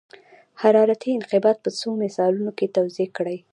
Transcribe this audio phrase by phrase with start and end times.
[0.61, 3.37] حرارتي انقباض په څو مثالونو کې توضیح کړئ.